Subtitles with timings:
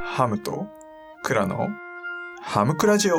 [0.00, 0.66] ハムと
[1.22, 1.68] クラの
[2.40, 3.16] ハムクラジオ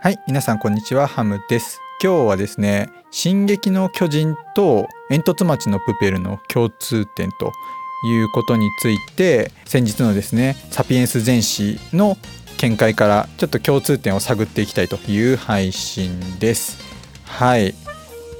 [0.00, 1.80] はい、皆さんこんにちは、ハムです。
[2.02, 7.52] 今日はですね、進撃の巨人と煙突町のプペルの共通点と
[8.06, 12.16] いうことについて、先日のですね、サピエンス全史の
[12.58, 16.78] 見解からちょっと共通点を探っていきたいという配信です。
[17.24, 17.74] はい。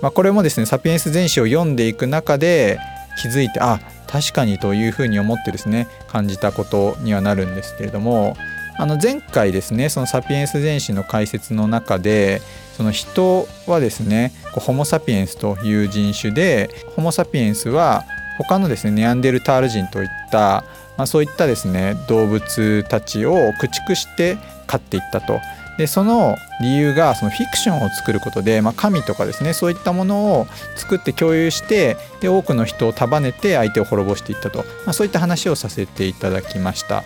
[0.01, 2.79] まあ、これもですね、サピエンス全史を読んでいく中で
[3.21, 8.37] 気づいて、あ、確かにというふうに思ってですね、感じたことにはなるんですけれども、
[8.81, 12.41] あの前回ですねそのサピエンス全史の解説の中で
[12.77, 18.05] その人はですねホモ・サピエンスという人種でホモ・サピエンスは
[18.39, 20.63] 他のですねネアンデルタール人といった、
[20.97, 25.41] まあ、そういったですね動物たちを駆逐して飼っていったと。
[25.79, 30.47] でその理由がそのフィクションを作ることで、まあ、神とかですねそういったものを
[30.77, 37.05] 作って共有してで多くの人を束ねて相手を滅ぼしていったと、まあ、そういった話をさせていただきました。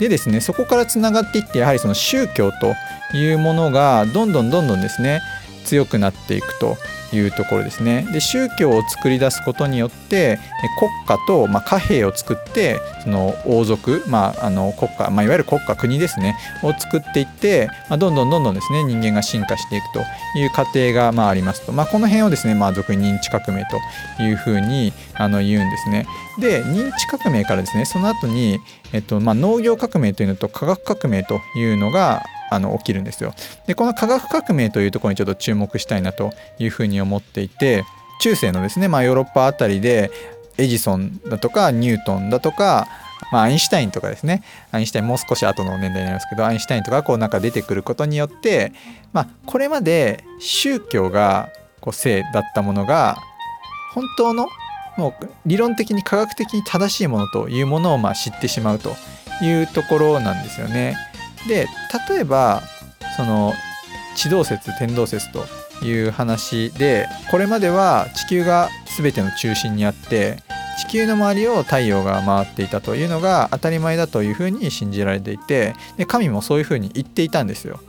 [0.00, 2.74] でですねそこからつながっていってやはりその宗教と
[3.16, 5.20] いうものがどんどんどんどんですね
[5.64, 6.76] 強くなっていくと
[7.16, 8.06] いうところですね。
[8.12, 10.38] で宗教を作り出すことによって
[10.78, 20.00] 国家と、まあ、貨幣を作ってその王族、まあ、あの国家、まあ、いわゆる国家国ですねを作っていって、まあ、どんどんどんどんですね人間が進化していくと
[20.38, 26.06] いう過程が、まあ、ありますと、まあ、この辺をですね、まあ、俗に認知革命というふうにあの言うんですね。
[26.40, 28.58] で認知革命からですねその後に、
[28.92, 32.24] えっとまあ、農業革命というのと科学革命というのが
[32.54, 33.34] あの起きるんですよ。
[33.66, 37.84] でこの科学革命というところにちょっと注目したいなというふうに思っていて
[38.20, 40.10] 中世のですね、まあ、ヨーロッパあたりで
[40.56, 42.86] エジソンだとかニュートンだとか、
[43.32, 48.72] まあ、アインシュタインとかですねアインシュタインもう少し後の年代になりますけどアインシュタインとかこうなんか出てくることによって、
[49.12, 53.16] まあ、これまで宗教がこう性だったものが
[53.94, 54.48] 本当の
[54.96, 58.94] もう理論的に科学的に正しいものというものをまあ知ってしまうと
[59.42, 60.96] いうところなんですよね。
[61.48, 61.68] で
[62.08, 62.62] 例えば
[63.16, 63.52] その
[64.14, 65.44] 地動説天動説と
[65.84, 70.42] いう話でこれまでは地球が全ての中心にあって
[70.78, 77.80] 地球の周りを太陽が回っていたというのが当たり前だというふうに信じられていてで神もそういうふうに言っていたんですよ。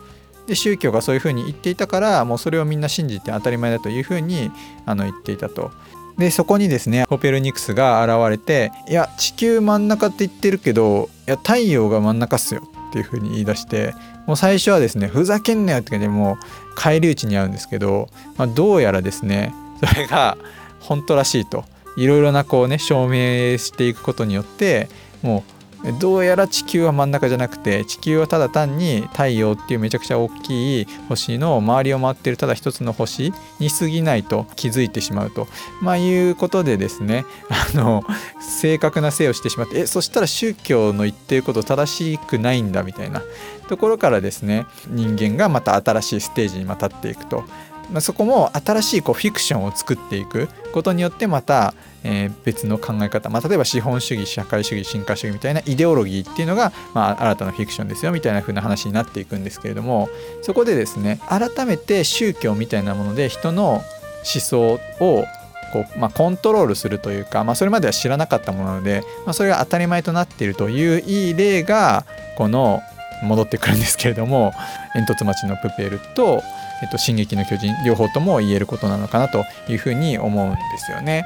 [0.48, 4.52] で宗教がそういうふうに言っていたからもうそれをみんな信じて当たり前だというふうに
[4.86, 5.72] あの言っていたと。
[6.20, 12.62] でそこにですねコペルニクスが現れて「いや地球真ん中って言ってるけどいや太陽が真ん中っすよ」
[12.96, 13.94] っていうふうに言い出して
[14.26, 18.08] もう最初はですね「ふざけんなよ」って感じでもう返り討ちに遭うんですけど、
[18.38, 19.54] まあ、どうやらですね
[19.86, 20.38] それが
[20.80, 21.66] 本当らしいと
[21.98, 24.88] いろいろなこうね証明していくことによって
[25.22, 25.55] もう
[25.94, 35.48] どうやら地球は真ん中じゃなくて地球はただ単に太陽っていうめちゃくちゃ大きい星の周りを回ってるただ一つの星に過ぎないと気づいてしまうと、
[35.82, 38.04] まあ、いうことでですね あの
[38.40, 43.22] 正確なせいをしてしまってえそしたら宗教の言ってること正しくないんだみたいな
[43.68, 47.44] ところからですね人間がまた新しいステージにまたっていくと。
[47.92, 51.76] まあ、そこも新しいこうフィクションを作っていくことによってまた、
[52.06, 60.10] えー別の考え方、まあ、例えば資本主義社会主義進化主義みたいなイデオロギーっていうのが、まあ、新たなフィクションですよみたいな風な話になっていくんですけれども
[60.44, 63.84] そこでですね改めて宗教みたいなもので人の思
[64.24, 65.26] 想を
[65.74, 72.06] こう、まあ、コントロールするというか、まあ、それまでは知らなかったものなので、まあ、それが当たり前となっているといういい例が
[72.38, 72.82] この
[73.24, 74.54] 戻ってくるんですけれども
[74.94, 76.42] 煙突町のプペルと
[76.84, 81.26] 「えっと、進撃の巨人」両方とも言えることなのかなというふうに思うんですよね。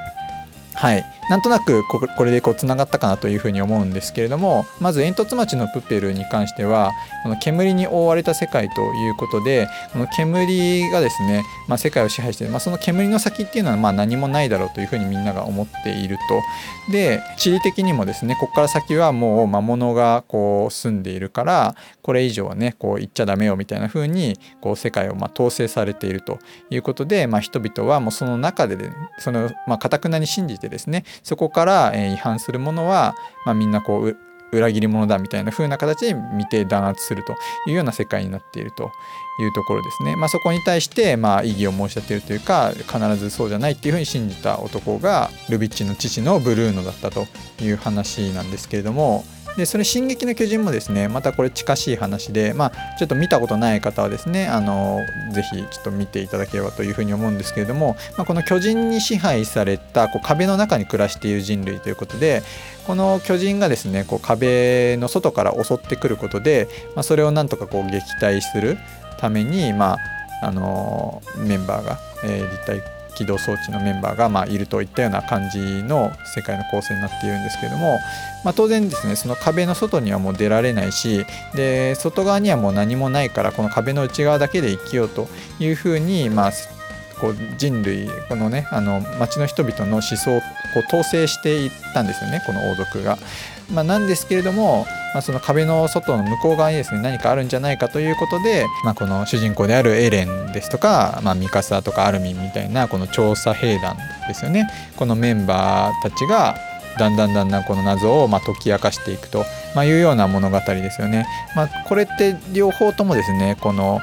[0.80, 6.90] はい、なんとなくこれでこうつながったかなというふうに思うんですけれどもまず煙突町のプペルに関しては
[7.22, 16.40] この煙に覆われた世界ということでこの煙がですね、まあ、世界を支配して、まあ、その煙の先っていうのはまあ何もないだろうというふうにみんなが思っていると。
[16.90, 26.40] で地理的にもですねここから先はもう魔物がこう住んでいるからこれ以上はねこう行っちゃダメよみたいな風にこう世界をま統制されていると
[26.70, 33.14] いうことで、まあ、人々はもうその中で、ね、そのまあくなに信じてですねそこから、え違反するものは、
[33.44, 34.16] まあ、みんなこうう
[34.52, 37.34] 裏切り者だみたいな風な形で見て弾圧すると
[37.66, 38.90] いうような世界になっていると
[39.40, 40.16] いうところですね。
[40.16, 47.26] まあ、そこに対してまあ異議を申し立てるというか必ずそうじゃないっていうふうに信じた男がルビッチの父のブルーノだったと
[47.60, 49.24] いう話なんですけれども
[49.56, 55.00] でそれ「進撃の巨人」もですねまたこれ近しい話でまあちょっと見たことない方はですねあの
[55.32, 62.42] ぜひちょっと見ていただければというふうに思うんですけれども、まあ、この巨人に支配されたこう壁の中に暮らしている人類ということで
[62.86, 68.78] この巨人がですねこう壁の外から襲ってくることで、まあ、それをなんとかこう撃退する
[69.18, 69.98] ために、ま
[70.42, 77.98] あ、あのメンバーが、えー立体起動装置のメンバーがまあいるといったような感じの世界の構成になっているんですけども、
[78.44, 81.24] まあ、当然ですねその壁の外にはもう出られないし
[81.54, 85.28] で外側にはもう何もないからこの壁の内側だけで生きようと
[85.58, 86.52] いうふうにまあ
[87.20, 90.46] こう人類このねあの町の人々の思想をこ
[90.76, 93.18] う統制していったんですよねこの王族が。
[93.72, 94.84] まあ、なんですけれども、
[95.14, 103.96] まあ、その壁の外の向こう側にですね何かあるんじゃないかということで、まあ、この主人公であるエレンですとか、まあ、ミカサとかアルミンみたいなこの調査兵団
[104.26, 106.56] ですよねこのメンバーたちが
[106.98, 109.44] だんだんだんだんこの謎をま解き明かしていくと、
[109.74, 111.24] まいうような物語ですよね。
[111.54, 114.00] まあ、これって両方ともですねこの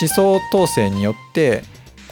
[0.00, 1.62] 思想統制によって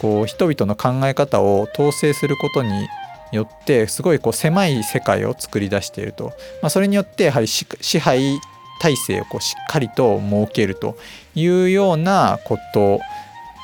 [0.01, 2.87] こう人々の考え方を統制することに
[3.31, 6.33] よってすごいこう狭い世界を作り出していると、
[6.63, 8.39] まあ、それによってやはり支配
[8.81, 10.97] 体制をこうしっかりと設けると
[11.35, 12.99] いうようなこと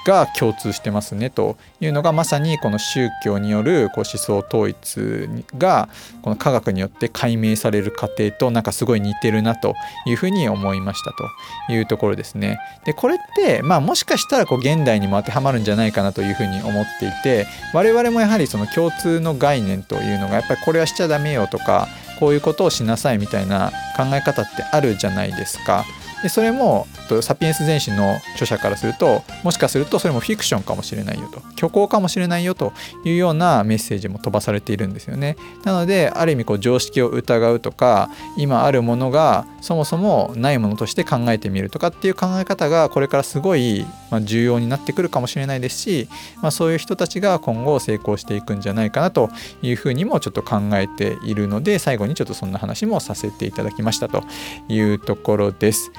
[0.08, 5.28] が共通してますねというのがまさにこの宗教によるこう思想統一
[5.58, 5.90] が
[6.22, 9.76] この科学によって解明される過程となんかすごい似てるなと
[10.06, 12.58] いうふうに思いましたというところですね。
[12.86, 21.90] でこれってまあもしかしたらこう現代にも当てはまるんじゃないかなというふうに思っていて我々もやはりその共通の概念というのがやっぱりこれはしちゃダメよとか
[22.20, 25.84] こういうことをしなさいみたいな考え方ってあるじゃないですか。
[26.24, 26.88] でそれも
[27.22, 32.74] サピエンス全史の著者からするともしかするとそれもフィクションかもしれないよと虚構かもしれないよと
[33.06, 43.86] いうようなメッセージも飛ばされているんですよねなのである意味こう常識を疑うとか今あるものがそもそもないものとして考えてみるとかっていう考え方がこれからすごい
[44.22, 46.10] 重要になってくるかもしれないですし、
[46.42, 49.30] まあ、そういう人たちが今後成功していくんじゃないかなと
[49.62, 54.24] いうふうにもちょっと考えているので最後にちょっとそんな話もさせていただきましたと
[54.68, 55.92] いうところです。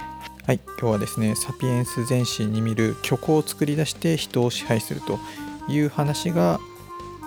[0.49, 5.19] はい、今日はですねサピエンス全史に見る虚構を作り出して人を支配すると
[5.69, 6.59] いう話が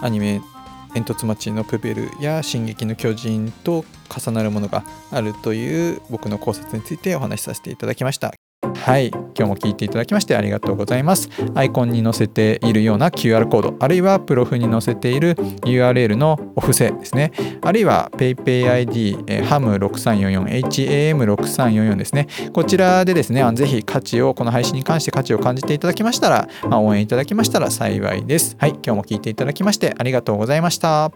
[0.01, 0.41] アニメ
[0.95, 8.33] 「煙突町のプペル」や「進撃の巨人」と重なるものがあるという僕の考察についてお話しさせていただきました。
[8.83, 9.09] はい。
[9.09, 11.29] 今日も聞いていただきましてありがとうございます。
[11.53, 15.35] アイコンに載せているような QR コードあるいはプロフに載せている
[15.65, 17.31] URL のお布施ですね。
[17.61, 20.45] あるいは PayPayID、え HAM6344
[21.15, 22.27] HAM6344 ですね。
[22.53, 28.55] こちらでですねぜひ価値をこの配信に関して価値を感じていただきましたら、まあ、応援いただきましたら幸いです。
[28.57, 28.71] はい。
[28.71, 31.11] 今日も聞いていただきましてありがとうございました。